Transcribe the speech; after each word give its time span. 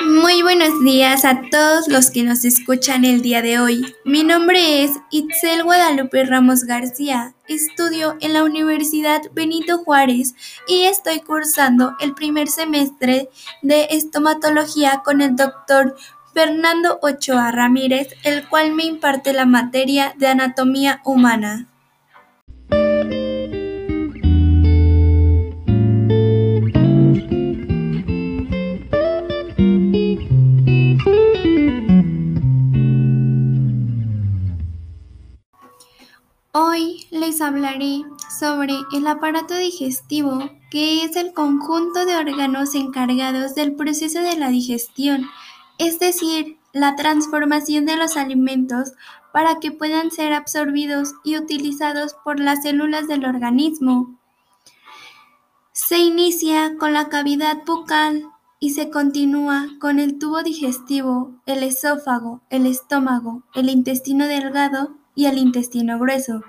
Muy 0.00 0.42
buenos 0.42 0.80
días 0.82 1.24
a 1.24 1.42
todos 1.50 1.88
los 1.88 2.10
que 2.10 2.22
nos 2.22 2.44
escuchan 2.44 3.04
el 3.04 3.20
día 3.20 3.42
de 3.42 3.58
hoy. 3.58 3.94
Mi 4.04 4.22
nombre 4.22 4.84
es 4.84 4.92
Itzel 5.10 5.64
Guadalupe 5.64 6.24
Ramos 6.24 6.64
García. 6.64 7.34
Estudio 7.48 8.16
en 8.20 8.32
la 8.32 8.44
Universidad 8.44 9.20
Benito 9.32 9.78
Juárez 9.78 10.34
y 10.68 10.84
estoy 10.84 11.20
cursando 11.20 11.96
el 12.00 12.14
primer 12.14 12.48
semestre 12.48 13.28
de 13.62 13.88
estomatología 13.90 15.02
con 15.04 15.20
el 15.20 15.34
doctor 15.34 15.96
Fernando 16.32 17.00
Ochoa 17.02 17.50
Ramírez, 17.50 18.08
el 18.22 18.48
cual 18.48 18.72
me 18.72 18.84
imparte 18.84 19.32
la 19.32 19.46
materia 19.46 20.14
de 20.16 20.28
anatomía 20.28 21.00
humana. 21.04 21.66
Hablaré 37.58 38.02
sobre 38.38 38.74
el 38.92 39.06
aparato 39.06 39.56
digestivo, 39.56 40.48
que 40.70 41.02
es 41.04 41.16
el 41.16 41.32
conjunto 41.32 42.06
de 42.06 42.16
órganos 42.16 42.74
encargados 42.74 43.56
del 43.56 43.74
proceso 43.74 44.20
de 44.20 44.36
la 44.36 44.48
digestión, 44.48 45.26
es 45.78 45.98
decir, 45.98 46.58
la 46.72 46.94
transformación 46.94 47.84
de 47.84 47.96
los 47.96 48.16
alimentos 48.16 48.92
para 49.32 49.58
que 49.58 49.72
puedan 49.72 50.12
ser 50.12 50.32
absorbidos 50.32 51.14
y 51.24 51.36
utilizados 51.36 52.14
por 52.24 52.38
las 52.38 52.62
células 52.62 53.08
del 53.08 53.24
organismo. 53.24 54.16
Se 55.72 55.98
inicia 55.98 56.76
con 56.78 56.92
la 56.92 57.08
cavidad 57.08 57.64
bucal 57.66 58.24
y 58.60 58.70
se 58.70 58.90
continúa 58.90 59.68
con 59.80 59.98
el 59.98 60.18
tubo 60.18 60.42
digestivo, 60.42 61.32
el 61.46 61.62
esófago, 61.64 62.40
el 62.50 62.66
estómago, 62.66 63.42
el 63.54 63.68
intestino 63.68 64.26
delgado 64.26 64.96
y 65.14 65.26
el 65.26 65.38
intestino 65.38 65.98
grueso, 65.98 66.42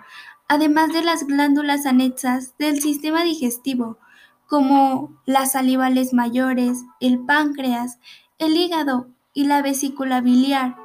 además 0.49 0.91
de 0.91 1.03
las 1.03 1.25
glándulas 1.25 1.85
anexas 1.85 2.57
del 2.57 2.81
sistema 2.81 3.23
digestivo, 3.23 3.99
como 4.47 5.21
las 5.25 5.53
salivales 5.53 6.11
mayores, 6.11 6.79
el 6.99 7.19
páncreas, 7.19 7.99
el 8.39 8.57
hígado 8.57 9.07
y 9.31 9.45
la 9.45 9.61
vesícula 9.61 10.21
biliar. 10.21 10.75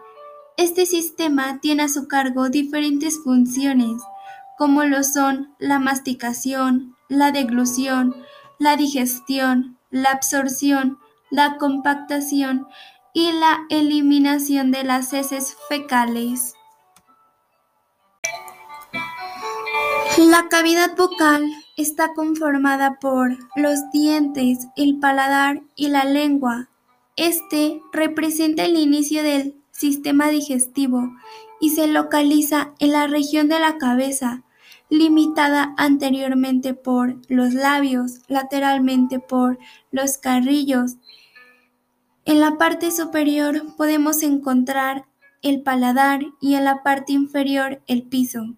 Este 0.59 0.85
sistema 0.85 1.61
tiene 1.61 1.85
a 1.85 1.89
su 1.89 2.07
cargo 2.07 2.51
diferentes 2.51 3.19
funciones, 3.25 4.03
como 4.59 4.85
lo 4.85 5.03
son 5.03 5.55
la 5.59 5.79
masticación, 5.79 6.95
la 7.09 7.33
deglución, 7.33 8.15
la 8.59 8.77
digestión, 8.77 9.79
la 9.91 10.11
absorción, 10.11 10.99
la 11.31 11.57
compactación 11.57 12.67
y 13.15 13.33
la 13.33 13.61
eliminación 13.71 14.71
de 14.73 14.85
las 14.85 15.13
heces 15.15 15.57
fecales. 15.71 16.55
La 20.17 20.47
cavidad 20.49 20.97
bucal 20.97 21.45
está 21.77 22.15
conformada 22.15 23.01
por 23.01 23.37
los 23.57 23.91
dientes, 23.93 24.69
el 24.77 25.01
paladar 25.01 25.63
y 25.75 25.89
la 25.89 26.05
lengua. 26.05 26.69
Este 27.17 27.81
representa 27.93 28.65
el 28.65 28.77
inicio 28.77 29.25
del 29.25 29.57
sistema 29.73 30.29
digestivo 30.29 31.13
y 31.61 31.71
se 31.71 31.89
localiza 31.89 32.75
en 32.79 32.93
la 32.93 33.09
región 33.09 33.49
de 33.49 33.59
la 33.59 33.77
cabeza, 33.77 34.45
limitada 34.89 35.75
anteriormente 35.79 36.75
por 36.75 37.17
los 37.29 37.53
labios, 37.53 38.21
lateralmente 38.29 39.19
por 39.19 39.59
los 39.91 40.17
carrillos. 40.19 40.93
En 42.25 42.39
la 42.39 42.57
parte 42.57 42.93
superior 42.93 43.75
podemos 43.77 44.23
encontrar 44.23 45.07
el 45.43 45.63
paladar 45.63 46.21
y 46.41 46.55
en 46.55 46.65
la 46.65 46.85
parte 46.85 47.13
inferior 47.13 47.83
el 47.89 48.05
piso. 48.05 48.57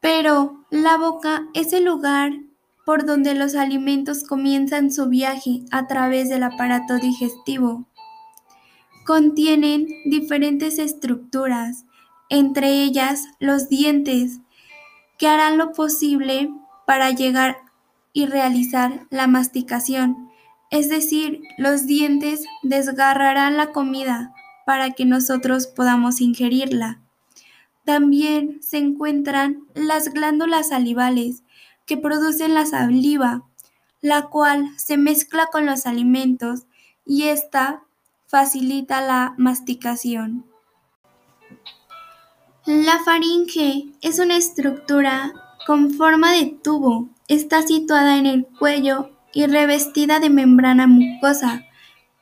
Pero 0.00 0.64
la 0.70 0.96
boca 0.96 1.46
es 1.54 1.72
el 1.72 1.84
lugar 1.84 2.32
por 2.84 3.04
donde 3.04 3.34
los 3.34 3.54
alimentos 3.54 4.24
comienzan 4.24 4.92
su 4.92 5.08
viaje 5.08 5.64
a 5.70 5.86
través 5.86 6.28
del 6.28 6.42
aparato 6.42 6.96
digestivo. 6.96 7.86
Contienen 9.04 9.86
diferentes 10.06 10.78
estructuras, 10.78 11.84
entre 12.28 12.82
ellas 12.82 13.24
los 13.40 13.68
dientes, 13.68 14.40
que 15.18 15.28
harán 15.28 15.58
lo 15.58 15.72
posible 15.72 16.50
para 16.86 17.10
llegar 17.10 17.58
y 18.12 18.26
realizar 18.26 19.06
la 19.10 19.26
masticación, 19.26 20.28
es 20.70 20.88
decir, 20.88 21.40
los 21.56 21.86
dientes 21.86 22.44
desgarrarán 22.62 23.56
la 23.56 23.72
comida 23.72 24.32
para 24.66 24.90
que 24.90 25.04
nosotros 25.04 25.66
podamos 25.66 26.20
ingerirla. 26.20 27.00
También 27.88 28.62
se 28.62 28.76
encuentran 28.76 29.64
las 29.72 30.12
glándulas 30.12 30.68
salivales, 30.68 31.42
que 31.86 31.96
producen 31.96 32.52
la 32.52 32.66
saliva, 32.66 33.44
la 34.02 34.26
cual 34.26 34.68
se 34.76 34.98
mezcla 34.98 35.46
con 35.46 35.64
los 35.64 35.86
alimentos 35.86 36.66
y 37.06 37.28
esta 37.28 37.84
facilita 38.26 39.00
la 39.00 39.32
masticación. 39.38 40.44
La 42.66 42.98
faringe 43.06 43.86
es 44.02 44.18
una 44.18 44.36
estructura 44.36 45.32
con 45.66 45.90
forma 45.90 46.32
de 46.32 46.58
tubo. 46.62 47.08
Está 47.26 47.62
situada 47.62 48.18
en 48.18 48.26
el 48.26 48.46
cuello 48.58 49.12
y 49.32 49.46
revestida 49.46 50.20
de 50.20 50.28
membrana 50.28 50.86
mucosa. 50.86 51.64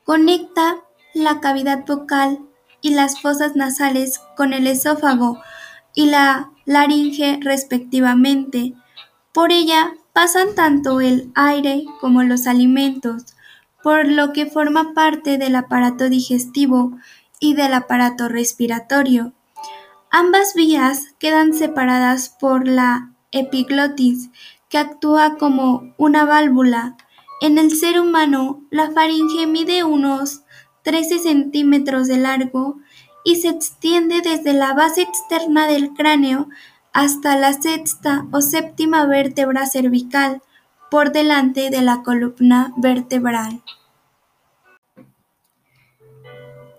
Conecta 0.04 0.76
la 1.12 1.40
cavidad 1.40 1.84
vocal 1.84 2.38
y 2.80 2.90
las 2.90 3.20
fosas 3.20 3.56
nasales 3.56 4.20
con 4.36 4.52
el 4.52 4.68
esófago 4.68 5.42
y 5.96 6.06
la 6.06 6.52
laringe 6.66 7.40
respectivamente. 7.42 8.74
Por 9.32 9.50
ella 9.50 9.94
pasan 10.12 10.54
tanto 10.54 11.00
el 11.00 11.32
aire 11.34 11.84
como 12.00 12.22
los 12.22 12.46
alimentos, 12.46 13.34
por 13.82 14.06
lo 14.06 14.32
que 14.32 14.46
forma 14.46 14.94
parte 14.94 15.38
del 15.38 15.56
aparato 15.56 16.08
digestivo 16.08 16.92
y 17.40 17.54
del 17.54 17.74
aparato 17.74 18.28
respiratorio. 18.28 19.32
Ambas 20.10 20.54
vías 20.54 21.14
quedan 21.18 21.54
separadas 21.54 22.28
por 22.28 22.68
la 22.68 23.12
epiglotis, 23.32 24.30
que 24.68 24.78
actúa 24.78 25.36
como 25.38 25.94
una 25.96 26.24
válvula. 26.24 26.96
En 27.40 27.58
el 27.58 27.70
ser 27.70 28.00
humano, 28.00 28.62
la 28.70 28.90
faringe 28.90 29.46
mide 29.46 29.82
unos 29.84 30.42
13 30.82 31.18
centímetros 31.20 32.06
de 32.06 32.18
largo 32.18 32.78
y 33.26 33.34
se 33.34 33.48
extiende 33.48 34.20
desde 34.20 34.52
la 34.52 34.72
base 34.72 35.02
externa 35.02 35.66
del 35.66 35.92
cráneo 35.94 36.48
hasta 36.92 37.36
la 37.36 37.52
sexta 37.52 38.24
o 38.30 38.40
séptima 38.40 39.04
vértebra 39.04 39.66
cervical, 39.66 40.42
por 40.92 41.10
delante 41.10 41.70
de 41.70 41.82
la 41.82 42.04
columna 42.04 42.72
vertebral. 42.76 43.64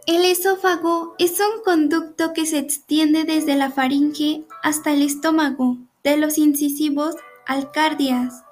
El 0.06 0.24
esófago 0.24 1.16
es 1.20 1.38
un 1.42 1.62
conducto 1.66 2.32
que 2.32 2.46
se 2.46 2.60
extiende 2.60 3.26
desde 3.26 3.58
la 3.58 3.70
faringe 3.70 4.46
hasta 4.64 4.94
el 4.94 5.02
estómago, 5.02 5.78
de 6.06 6.16
los 6.16 6.38
incisivos 6.38 7.18
al 7.46 7.72
cardias. 7.72 8.46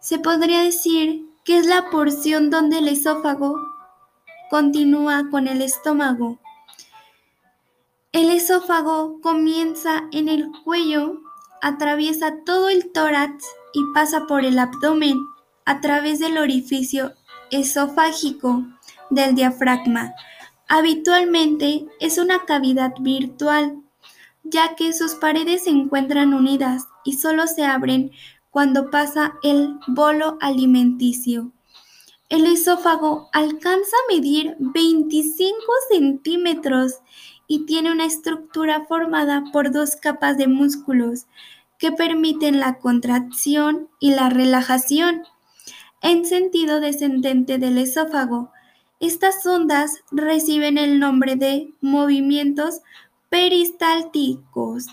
Se 0.00 0.18
podría 0.18 0.60
decir 0.60 1.24
que 1.46 1.56
es 1.56 1.66
la 1.66 1.88
porción 1.88 2.50
donde 2.50 2.80
el 2.80 2.88
esófago 2.88 3.56
continúa 4.50 5.30
con 5.30 5.48
el 5.48 5.62
estómago 5.62 6.41
el 8.12 8.28
esófago 8.28 9.20
comienza 9.22 10.06
en 10.12 10.28
el 10.28 10.50
cuello, 10.64 11.22
atraviesa 11.62 12.44
todo 12.44 12.68
el 12.68 12.92
tórax 12.92 13.46
y 13.72 13.80
pasa 13.94 14.26
por 14.26 14.44
el 14.44 14.58
abdomen 14.58 15.18
a 15.64 15.80
través 15.80 16.18
del 16.18 16.36
orificio 16.36 17.14
esofágico 17.50 18.66
del 19.08 19.34
diafragma. 19.34 20.12
Habitualmente 20.68 21.86
es 22.00 22.18
una 22.18 22.44
cavidad 22.44 22.92
virtual, 23.00 23.80
ya 24.42 24.74
que 24.74 24.92
sus 24.92 25.14
paredes 25.14 25.64
se 25.64 25.70
encuentran 25.70 26.34
unidas 26.34 26.88
y 27.04 27.14
solo 27.14 27.46
se 27.46 27.64
abren 27.64 28.12
cuando 28.50 28.90
pasa 28.90 29.34
el 29.42 29.78
bolo 29.86 30.36
alimenticio. 30.42 31.50
El 32.28 32.46
esófago 32.46 33.30
alcanza 33.32 33.96
a 33.96 34.14
medir 34.14 34.56
25 34.58 35.56
centímetros 35.90 37.00
y 37.52 37.66
tiene 37.66 37.92
una 37.92 38.06
estructura 38.06 38.86
formada 38.86 39.44
por 39.52 39.72
dos 39.72 39.96
capas 39.96 40.38
de 40.38 40.46
músculos 40.46 41.26
que 41.76 41.92
permiten 41.92 42.60
la 42.60 42.78
contracción 42.78 43.90
y 44.00 44.14
la 44.14 44.30
relajación. 44.30 45.24
En 46.00 46.24
sentido 46.24 46.80
descendente 46.80 47.58
del 47.58 47.76
esófago, 47.76 48.50
estas 49.00 49.44
ondas 49.44 49.98
reciben 50.10 50.78
el 50.78 50.98
nombre 50.98 51.36
de 51.36 51.74
movimientos 51.82 52.80
peristálticos 53.28 54.86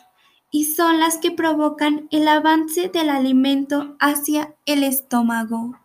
y 0.51 0.65
son 0.65 0.99
las 0.99 1.15
que 1.15 1.31
provocan 1.31 2.09
el 2.11 2.27
avance 2.27 2.89
del 2.89 3.09
alimento 3.09 3.95
hacia 4.01 4.53
el 4.65 4.83
estómago. 4.83 5.78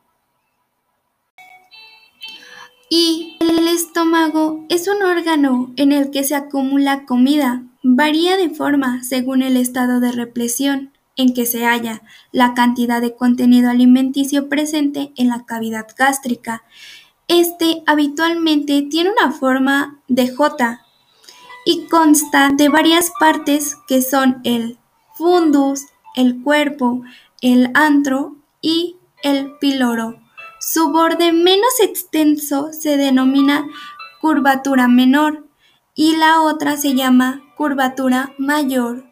Estómago 3.74 4.64
es 4.68 4.88
un 4.88 5.02
órgano 5.02 5.72
en 5.76 5.92
el 5.92 6.10
que 6.10 6.24
se 6.24 6.34
acumula 6.34 7.04
comida. 7.06 7.62
Varía 7.82 8.36
de 8.36 8.50
forma 8.50 9.02
según 9.02 9.42
el 9.42 9.56
estado 9.56 10.00
de 10.00 10.12
represión 10.12 10.92
en 11.16 11.32
que 11.32 11.46
se 11.46 11.64
halla 11.64 12.02
la 12.32 12.54
cantidad 12.54 13.00
de 13.00 13.14
contenido 13.14 13.70
alimenticio 13.70 14.48
presente 14.48 15.12
en 15.16 15.28
la 15.28 15.44
cavidad 15.44 15.86
gástrica. 15.96 16.64
Este 17.28 17.82
habitualmente 17.86 18.82
tiene 18.82 19.10
una 19.10 19.32
forma 19.32 20.00
de 20.08 20.28
J 20.28 20.80
y 21.64 21.86
consta 21.86 22.50
de 22.50 22.68
varias 22.68 23.12
partes 23.18 23.76
que 23.88 24.02
son 24.02 24.40
el 24.44 24.78
fundus, 25.14 25.86
el 26.14 26.42
cuerpo, 26.42 27.02
el 27.40 27.70
antro 27.74 28.36
y 28.60 28.96
el 29.22 29.52
píloro. 29.60 30.23
Su 30.66 30.88
borde 30.88 31.32
menos 31.32 31.78
extenso 31.80 32.72
se 32.72 32.96
denomina 32.96 33.68
curvatura 34.22 34.88
menor 34.88 35.46
y 35.94 36.16
la 36.16 36.40
otra 36.40 36.78
se 36.78 36.94
llama 36.94 37.42
curvatura 37.54 38.32
mayor. 38.38 39.04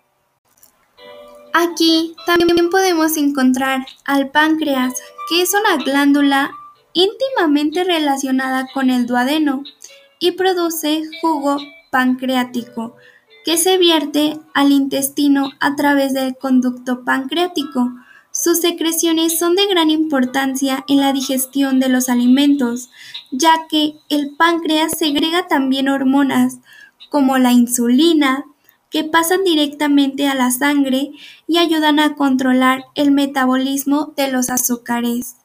Aquí 1.53 2.17
también 2.25 2.71
podemos 2.71 3.19
encontrar 3.19 3.85
al 4.07 4.31
páncreas, 4.31 4.95
que 5.29 5.43
es 5.43 5.53
una 5.53 5.77
glándula 5.85 6.53
íntimamente 6.95 7.85
relacionada 7.85 8.67
con 8.73 8.89
el 8.89 9.05
duodeno 9.07 9.63
y 10.19 10.33
produce 10.33 11.03
jugo 11.21 11.59
pancreático, 11.91 12.97
que 13.45 13.59
se 13.59 13.77
vierte 13.77 14.41
al 14.55 14.73
intestino 14.73 15.51
a 15.61 15.77
través 15.77 16.15
del 16.15 16.35
conducto 16.35 17.05
pancreático. 17.05 17.93
Sus 18.43 18.59
secreciones 18.59 19.39
son 19.39 19.55
de 19.55 19.69
gran 19.69 19.89
importancia 19.89 20.85
en 20.89 20.99
la 20.99 21.13
digestión 21.13 21.79
de 21.79 21.89
los 21.89 22.09
alimentos, 22.09 22.91
ya 23.31 23.69
que 23.71 23.95
el 24.09 24.35
páncreas 24.35 24.99
segrega 24.99 25.47
también 25.47 25.89
hormonas 25.89 26.59
como 27.09 27.39
la 27.39 27.53
insulina, 27.53 28.45
que 28.91 29.05
pasan 29.05 29.45
directamente 29.45 30.27
a 30.27 30.35
la 30.35 30.51
sangre 30.51 31.13
y 31.47 31.59
ayudan 31.59 32.01
a 32.01 32.17
controlar 32.17 32.83
el 32.97 33.13
metabolismo 33.13 34.13
de 34.17 34.33
los 34.33 34.51
azúcares. 34.51 35.37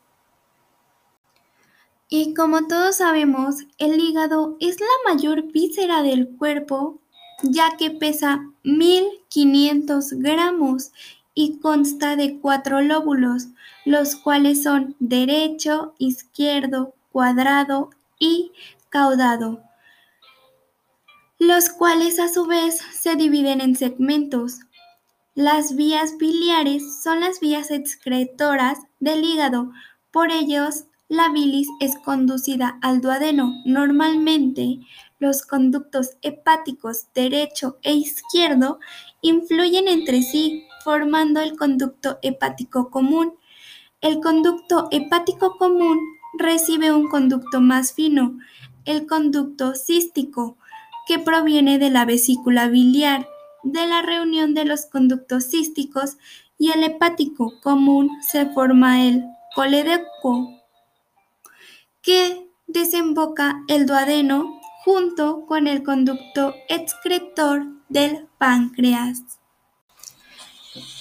Y 2.10 2.34
como 2.34 2.66
todos 2.66 2.96
sabemos, 2.96 3.58
el 3.78 4.00
hígado 4.00 4.58
es 4.60 4.80
la 4.80 5.14
mayor 5.14 5.52
víscera 5.52 6.02
del 6.02 6.30
cuerpo, 6.30 7.00
ya 7.44 7.78
que 7.78 7.92
pesa 7.92 8.50
1500 8.64 10.14
gramos 10.14 10.92
y 11.38 11.60
consta 11.60 12.16
de 12.16 12.40
cuatro 12.40 12.82
lóbulos, 12.82 13.50
los 13.86 14.16
cuales 14.16 14.64
son 14.64 14.96
derecho, 14.98 15.94
izquierdo, 16.00 16.96
cuadrado 17.12 17.92
y 18.18 18.54
caudado, 18.90 19.62
los 21.38 21.70
cuales 21.70 22.20
a 22.20 22.28
su 22.28 22.48
vez 22.48 22.82
se 22.92 23.16
dividen 23.16 23.62
en 23.62 23.76
segmentos. 23.76 24.62
Las 25.36 25.76
vías 25.76 26.18
biliares 26.18 27.04
son 27.04 27.20
las 27.20 27.40
vías 27.40 27.70
excretoras 27.70 28.80
del 29.00 29.24
hígado, 29.24 29.72
por 30.10 30.32
ellos 30.32 30.86
la 31.08 31.30
bilis 31.30 31.68
es 31.80 31.98
conducida 31.98 32.80
al 32.82 33.00
duodeno. 33.00 33.54
Normalmente, 33.64 34.80
los 35.20 35.44
conductos 35.44 36.18
hepáticos 36.24 37.06
derecho 37.14 37.78
e 37.84 37.94
izquierdo 37.94 38.80
influyen 39.22 39.88
entre 39.88 40.24
sí, 40.24 40.67
formando 40.84 41.42
el 41.42 41.58
conducto 41.58 42.20
hepático 42.22 42.90
común. 42.90 43.34
El 44.02 44.20
conducto 44.20 44.88
hepático 44.92 45.58
común 45.58 46.00
recibe 46.38 46.92
un 46.92 47.08
conducto 47.08 47.62
más 47.62 47.94
fino, 47.94 48.38
el 48.86 49.08
conducto 49.08 49.76
cístico, 49.76 50.58
que 51.08 51.20
proviene 51.20 51.80
de 51.80 51.90
la 51.90 52.06
vesícula 52.06 52.68
biliar. 52.68 53.28
De 53.64 53.88
la 53.88 54.02
reunión 54.02 54.54
de 54.54 54.66
los 54.66 54.86
conductos 54.86 55.50
císticos 55.50 56.18
y 56.58 56.72
el 56.72 56.84
hepático 56.84 57.60
común 57.62 58.10
se 58.22 58.46
forma 58.46 59.04
el 59.04 59.26
coledoco, 59.56 60.62
que 62.02 62.48
desemboca 62.68 63.64
el 63.68 63.86
duodeno 63.86 64.60
junto 64.86 65.46
con 65.46 65.68
el 65.68 65.84
conducto 65.84 66.54
excretor 66.70 67.66
del 67.90 68.28
páncreas. 68.38 69.37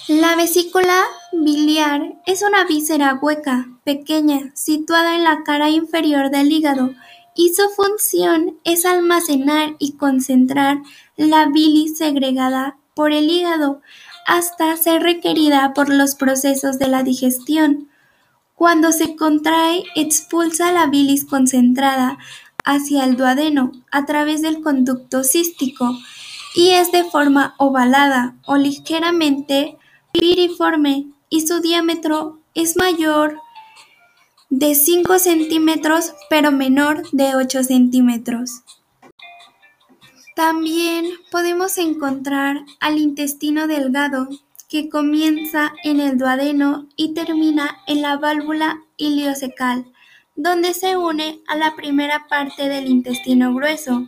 La 0.07 0.37
vesícula 0.37 1.03
biliar 1.33 2.15
es 2.25 2.41
una 2.41 2.63
víscera 2.63 3.19
hueca, 3.21 3.67
pequeña, 3.83 4.51
situada 4.55 5.17
en 5.17 5.25
la 5.25 5.43
cara 5.43 5.69
inferior 5.69 6.29
del 6.29 6.49
hígado 6.49 6.93
y 7.35 7.53
su 7.53 7.67
función 7.75 8.57
es 8.63 8.85
almacenar 8.85 9.75
y 9.79 9.97
concentrar 9.97 10.77
la 11.17 11.47
bilis 11.47 11.97
segregada 11.97 12.77
por 12.93 13.11
el 13.11 13.29
hígado 13.29 13.81
hasta 14.25 14.77
ser 14.77 15.03
requerida 15.03 15.73
por 15.73 15.89
los 15.89 16.15
procesos 16.15 16.79
de 16.79 16.87
la 16.87 17.03
digestión. 17.03 17.89
Cuando 18.55 18.93
se 18.93 19.17
contrae, 19.17 19.83
expulsa 19.93 20.71
la 20.71 20.85
bilis 20.85 21.25
concentrada 21.25 22.17
hacia 22.63 23.03
el 23.03 23.17
duodeno 23.17 23.73
a 23.91 24.05
través 24.05 24.41
del 24.41 24.61
conducto 24.61 25.25
cístico 25.25 25.97
y 26.55 26.69
es 26.69 26.93
de 26.93 27.03
forma 27.03 27.55
ovalada 27.57 28.37
o 28.45 28.55
ligeramente 28.55 29.77
piriforme 30.19 31.07
y 31.29 31.45
su 31.45 31.59
diámetro 31.61 32.39
es 32.53 32.75
mayor 32.77 33.39
de 34.49 34.75
5 34.75 35.19
centímetros 35.19 36.13
pero 36.29 36.51
menor 36.51 37.03
de 37.11 37.35
8 37.35 37.63
centímetros. 37.63 38.61
También 40.35 41.05
podemos 41.31 41.77
encontrar 41.77 42.63
al 42.79 42.97
intestino 42.99 43.67
delgado 43.67 44.27
que 44.69 44.89
comienza 44.89 45.73
en 45.83 45.99
el 45.99 46.17
duodeno 46.17 46.87
y 46.95 47.13
termina 47.13 47.77
en 47.87 48.01
la 48.01 48.17
válvula 48.17 48.83
iliocecal, 48.97 49.85
donde 50.35 50.73
se 50.73 50.97
une 50.97 51.39
a 51.47 51.55
la 51.55 51.75
primera 51.75 52.27
parte 52.29 52.67
del 52.67 52.87
intestino 52.87 53.53
grueso. 53.53 54.07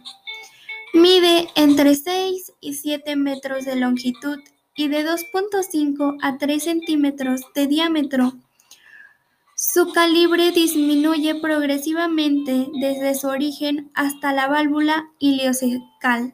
Mide 0.94 1.48
entre 1.56 1.96
6 1.96 2.54
y 2.60 2.74
7 2.74 3.16
metros 3.16 3.66
de 3.66 3.76
longitud 3.78 4.40
y 4.80 4.88
de 4.88 5.06
2.5 5.06 6.20
a 6.22 6.38
3 6.38 6.64
centímetros 6.64 7.42
de 7.54 7.68
diámetro. 7.68 8.32
Su 9.54 9.92
calibre 9.92 10.52
disminuye 10.52 11.36
progresivamente 11.36 12.70
desde 12.80 13.14
su 13.14 13.28
origen 13.28 13.92
hasta 13.94 14.32
la 14.32 14.48
válvula 14.48 15.10
ileocecal. 15.20 16.34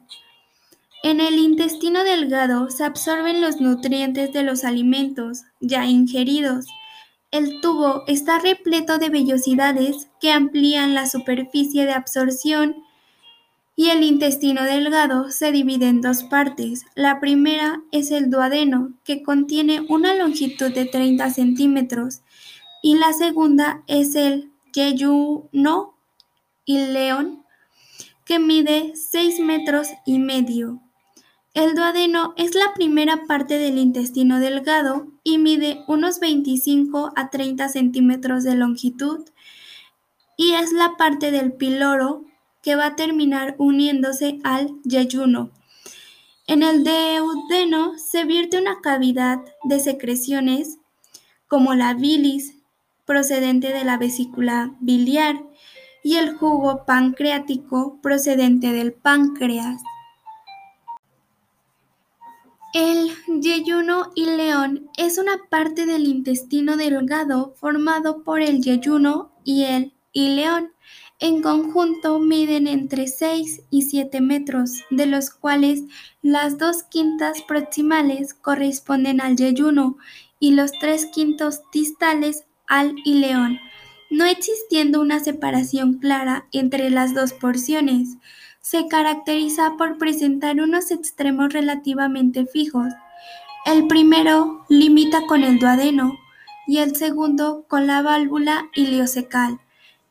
En 1.02 1.18
el 1.18 1.40
intestino 1.40 2.04
delgado 2.04 2.70
se 2.70 2.84
absorben 2.84 3.40
los 3.40 3.60
nutrientes 3.60 4.32
de 4.32 4.44
los 4.44 4.62
alimentos 4.62 5.42
ya 5.58 5.86
ingeridos. 5.86 6.66
El 7.32 7.60
tubo 7.60 8.04
está 8.06 8.38
repleto 8.38 8.98
de 8.98 9.08
vellosidades 9.08 10.08
que 10.20 10.30
amplían 10.30 10.94
la 10.94 11.08
superficie 11.08 11.84
de 11.84 11.94
absorción 11.94 12.76
y 13.76 13.90
el 13.90 14.02
intestino 14.02 14.64
delgado 14.64 15.30
se 15.30 15.52
divide 15.52 15.86
en 15.86 16.00
dos 16.00 16.24
partes. 16.24 16.86
La 16.94 17.20
primera 17.20 17.82
es 17.92 18.10
el 18.10 18.30
duodeno, 18.30 18.94
que 19.04 19.22
contiene 19.22 19.82
una 19.90 20.14
longitud 20.14 20.72
de 20.72 20.86
30 20.86 21.28
centímetros, 21.30 22.22
y 22.82 22.96
la 22.96 23.12
segunda 23.12 23.82
es 23.86 24.14
el 24.14 24.50
yeyuno 24.72 25.94
león, 26.66 27.44
que 28.24 28.38
mide 28.38 28.94
6 28.96 29.40
metros 29.40 29.88
y 30.06 30.18
medio. 30.18 30.80
El 31.52 31.74
duodeno 31.74 32.34
es 32.36 32.54
la 32.54 32.74
primera 32.74 33.24
parte 33.26 33.58
del 33.58 33.78
intestino 33.78 34.40
delgado 34.40 35.06
y 35.22 35.38
mide 35.38 35.84
unos 35.86 36.20
25 36.20 37.12
a 37.16 37.30
30 37.30 37.68
centímetros 37.68 38.44
de 38.44 38.56
longitud 38.56 39.24
y 40.36 40.52
es 40.52 40.72
la 40.72 40.98
parte 40.98 41.30
del 41.30 41.54
píloro 41.54 42.25
que 42.66 42.74
va 42.74 42.86
a 42.86 42.96
terminar 42.96 43.54
uniéndose 43.58 44.40
al 44.42 44.74
yeyuno. 44.82 45.52
En 46.48 46.64
el 46.64 46.82
duodeno 46.82 47.96
se 47.96 48.24
vierte 48.24 48.60
una 48.60 48.80
cavidad 48.80 49.38
de 49.62 49.78
secreciones 49.78 50.78
como 51.46 51.76
la 51.76 51.94
bilis 51.94 52.56
procedente 53.04 53.72
de 53.72 53.84
la 53.84 53.98
vesícula 53.98 54.74
biliar 54.80 55.44
y 56.02 56.16
el 56.16 56.34
jugo 56.34 56.84
pancreático 56.84 58.00
procedente 58.02 58.72
del 58.72 58.92
páncreas. 58.92 59.80
El 62.74 63.12
yeyuno 63.40 64.10
ileón 64.16 64.90
es 64.98 65.18
una 65.18 65.38
parte 65.48 65.86
del 65.86 66.08
intestino 66.08 66.76
delgado 66.76 67.54
formado 67.54 68.24
por 68.24 68.40
el 68.40 68.60
yeyuno 68.60 69.30
y 69.44 69.62
el 69.66 69.94
ileón. 70.12 70.72
En 71.18 71.40
conjunto 71.40 72.18
miden 72.18 72.66
entre 72.66 73.06
6 73.08 73.62
y 73.70 73.82
7 73.82 74.20
metros, 74.20 74.84
de 74.90 75.06
los 75.06 75.30
cuales 75.30 75.82
las 76.20 76.58
dos 76.58 76.82
quintas 76.82 77.40
proximales 77.40 78.34
corresponden 78.34 79.22
al 79.22 79.36
yeyuno 79.36 79.96
y 80.38 80.50
los 80.50 80.72
tres 80.72 81.06
quintos 81.06 81.62
distales 81.72 82.44
al 82.68 82.94
ileón. 83.04 83.58
no 84.08 84.24
existiendo 84.24 85.00
una 85.00 85.18
separación 85.18 85.94
clara 85.94 86.46
entre 86.52 86.90
las 86.90 87.12
dos 87.12 87.32
porciones, 87.32 88.18
se 88.60 88.86
caracteriza 88.86 89.74
por 89.76 89.98
presentar 89.98 90.60
unos 90.60 90.92
extremos 90.92 91.52
relativamente 91.52 92.46
fijos. 92.46 92.92
El 93.64 93.88
primero 93.88 94.64
limita 94.68 95.26
con 95.26 95.42
el 95.42 95.58
duodeno 95.58 96.16
y 96.68 96.78
el 96.78 96.94
segundo 96.94 97.64
con 97.68 97.86
la 97.88 98.02
válvula 98.02 98.68
iliocecal 98.74 99.58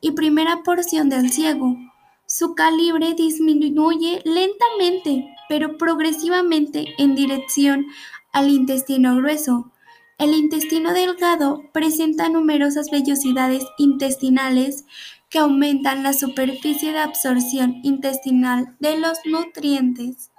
y 0.01 0.11
primera 0.11 0.63
porción 0.63 1.09
del 1.09 1.31
ciego. 1.31 1.75
Su 2.27 2.55
calibre 2.55 3.13
disminuye 3.13 4.21
lentamente, 4.25 5.35
pero 5.47 5.77
progresivamente 5.77 6.93
en 6.97 7.15
dirección 7.15 7.85
al 8.33 8.49
intestino 8.49 9.15
grueso. 9.15 9.71
El 10.17 10.33
intestino 10.33 10.93
delgado 10.93 11.61
presenta 11.71 12.29
numerosas 12.29 12.89
vellosidades 12.89 13.63
intestinales 13.77 14.85
que 15.29 15.39
aumentan 15.39 16.03
la 16.03 16.13
superficie 16.13 16.91
de 16.91 16.99
absorción 16.99 17.81
intestinal 17.83 18.75
de 18.79 18.97
los 18.97 19.19
nutrientes. 19.25 20.31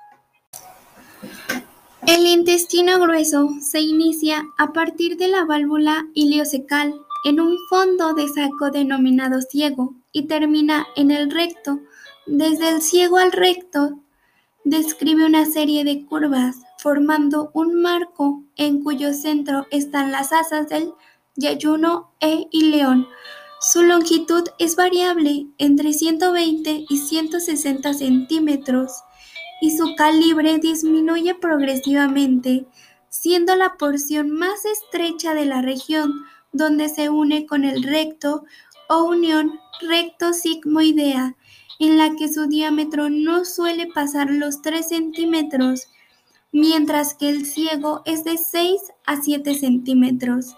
El 2.06 2.26
intestino 2.26 2.98
grueso 3.00 3.48
se 3.60 3.80
inicia 3.80 4.44
a 4.58 4.72
partir 4.72 5.16
de 5.16 5.28
la 5.28 5.44
válvula 5.44 6.06
iliocecal 6.14 6.94
en 7.26 7.40
un 7.40 7.58
fondo 7.68 8.14
de 8.14 8.28
saco 8.28 8.70
denominado 8.70 9.40
ciego 9.42 9.96
y 10.12 10.28
termina 10.28 10.86
en 10.94 11.10
el 11.10 11.28
recto. 11.28 11.80
Desde 12.24 12.68
el 12.68 12.80
ciego 12.80 13.16
al 13.16 13.32
recto 13.32 13.98
describe 14.62 15.26
una 15.26 15.44
serie 15.44 15.82
de 15.82 16.06
curvas 16.06 16.58
formando 16.78 17.50
un 17.52 17.82
marco 17.82 18.44
en 18.54 18.80
cuyo 18.84 19.12
centro 19.12 19.66
están 19.72 20.12
las 20.12 20.32
asas 20.32 20.68
del 20.68 20.92
yayuno 21.34 22.12
e 22.20 22.46
ileón. 22.52 23.08
Su 23.60 23.82
longitud 23.82 24.44
es 24.60 24.76
variable 24.76 25.48
entre 25.58 25.94
120 25.94 26.84
y 26.88 26.96
160 26.96 27.92
centímetros 27.92 28.92
y 29.60 29.76
su 29.76 29.96
calibre 29.96 30.58
disminuye 30.58 31.34
progresivamente, 31.34 32.68
siendo 33.08 33.56
la 33.56 33.76
porción 33.76 34.30
más 34.30 34.64
estrecha 34.64 35.34
de 35.34 35.46
la 35.46 35.60
región 35.60 36.24
donde 36.56 36.88
se 36.88 37.10
une 37.10 37.46
con 37.46 37.64
el 37.64 37.82
recto 37.82 38.44
o 38.88 39.04
unión 39.04 39.58
recto-sigmoidea, 39.80 41.36
en 41.78 41.98
la 41.98 42.14
que 42.16 42.32
su 42.32 42.46
diámetro 42.46 43.10
no 43.10 43.44
suele 43.44 43.86
pasar 43.86 44.30
los 44.30 44.62
3 44.62 44.88
centímetros, 44.88 45.88
mientras 46.52 47.14
que 47.14 47.28
el 47.28 47.44
ciego 47.44 48.02
es 48.06 48.24
de 48.24 48.38
6 48.38 48.80
a 49.04 49.20
7 49.20 49.54
centímetros. 49.54 50.56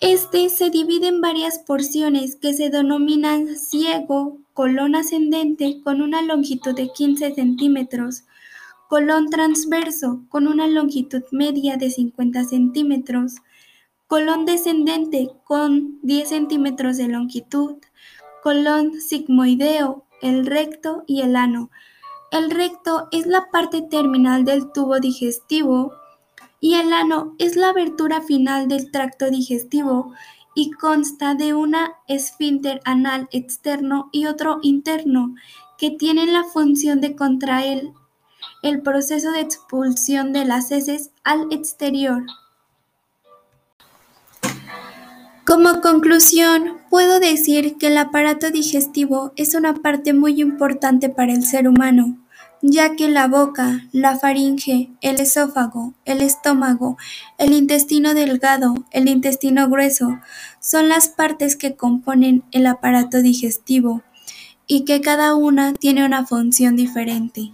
Este 0.00 0.48
se 0.50 0.70
divide 0.70 1.08
en 1.08 1.20
varias 1.20 1.58
porciones 1.58 2.36
que 2.36 2.54
se 2.54 2.70
denominan 2.70 3.56
ciego, 3.56 4.38
colon 4.52 4.94
ascendente 4.94 5.80
con 5.82 6.02
una 6.02 6.22
longitud 6.22 6.74
de 6.74 6.90
15 6.90 7.34
centímetros, 7.34 8.24
colon 8.88 9.28
transverso 9.28 10.22
con 10.28 10.46
una 10.46 10.66
longitud 10.66 11.22
media 11.32 11.76
de 11.76 11.90
50 11.90 12.44
centímetros, 12.44 13.36
colon 14.06 14.44
descendente 14.44 15.30
con 15.44 15.98
10 16.02 16.28
centímetros 16.28 16.96
de 16.96 17.08
longitud, 17.08 17.76
colon 18.42 19.00
sigmoideo, 19.00 20.04
el 20.22 20.46
recto 20.46 21.02
y 21.06 21.22
el 21.22 21.36
ano. 21.36 21.70
El 22.30 22.50
recto 22.50 23.08
es 23.10 23.26
la 23.26 23.50
parte 23.50 23.82
terminal 23.82 24.44
del 24.44 24.70
tubo 24.72 25.00
digestivo 25.00 25.92
y 26.60 26.74
el 26.74 26.92
ano 26.92 27.34
es 27.38 27.56
la 27.56 27.70
abertura 27.70 28.22
final 28.22 28.68
del 28.68 28.90
tracto 28.90 29.30
digestivo 29.30 30.12
y 30.54 30.70
consta 30.70 31.34
de 31.34 31.54
una 31.54 31.92
esfínter 32.08 32.80
anal 32.84 33.28
externo 33.30 34.08
y 34.12 34.26
otro 34.26 34.58
interno 34.62 35.34
que 35.78 35.90
tienen 35.90 36.32
la 36.32 36.44
función 36.44 37.00
de 37.00 37.14
contraer 37.14 37.92
el 38.62 38.82
proceso 38.82 39.32
de 39.32 39.40
expulsión 39.40 40.32
de 40.32 40.44
las 40.44 40.70
heces 40.70 41.10
al 41.24 41.52
exterior. 41.52 42.24
Como 45.46 45.80
conclusión, 45.80 46.78
puedo 46.90 47.20
decir 47.20 47.76
que 47.78 47.86
el 47.86 47.98
aparato 47.98 48.50
digestivo 48.50 49.32
es 49.36 49.54
una 49.54 49.74
parte 49.74 50.12
muy 50.12 50.40
importante 50.40 51.08
para 51.08 51.32
el 51.32 51.44
ser 51.44 51.68
humano 51.68 52.18
ya 52.62 52.96
que 52.96 53.08
la 53.08 53.28
boca, 53.28 53.86
la 53.92 54.18
faringe, 54.18 54.90
el 55.00 55.20
esófago, 55.20 55.94
el 56.04 56.20
estómago, 56.20 56.96
el 57.38 57.52
intestino 57.52 58.14
delgado, 58.14 58.74
el 58.90 59.08
intestino 59.08 59.68
grueso, 59.68 60.18
son 60.60 60.88
las 60.88 61.08
partes 61.08 61.56
que 61.56 61.76
componen 61.76 62.44
el 62.50 62.66
aparato 62.66 63.22
digestivo 63.22 64.02
y 64.66 64.84
que 64.84 65.00
cada 65.00 65.34
una 65.34 65.74
tiene 65.74 66.04
una 66.04 66.26
función 66.26 66.76
diferente. 66.76 67.52